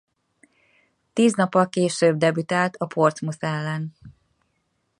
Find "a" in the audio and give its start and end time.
2.75-2.85